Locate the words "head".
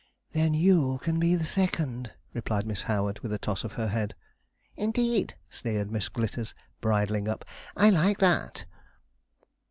3.89-4.15